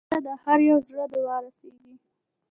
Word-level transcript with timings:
مړه 0.03 0.09
ته 0.11 0.17
د 0.25 0.29
هر 0.43 0.59
یو 0.69 0.77
زړه 0.87 1.03
دعا 1.13 1.35
رسېږي 1.45 1.93